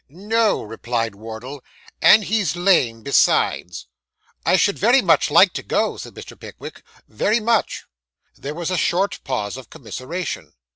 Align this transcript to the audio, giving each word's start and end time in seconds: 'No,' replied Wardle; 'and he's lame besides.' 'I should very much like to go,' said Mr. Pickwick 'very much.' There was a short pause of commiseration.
'No,' 0.09 0.63
replied 0.63 1.13
Wardle; 1.13 1.63
'and 2.01 2.23
he's 2.23 2.55
lame 2.55 3.03
besides.' 3.03 3.85
'I 4.47 4.57
should 4.57 4.79
very 4.79 4.99
much 4.99 5.29
like 5.29 5.53
to 5.53 5.61
go,' 5.61 5.95
said 5.97 6.15
Mr. 6.15 6.39
Pickwick 6.39 6.81
'very 7.07 7.39
much.' 7.39 7.83
There 8.35 8.55
was 8.55 8.71
a 8.71 8.77
short 8.77 9.19
pause 9.23 9.57
of 9.57 9.69
commiseration. 9.69 10.53